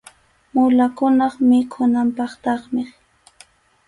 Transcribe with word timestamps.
Mulakunap 0.53 1.33
mikhunanpaqtaqmi. 1.49 2.83